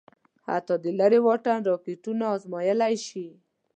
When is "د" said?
0.83-0.85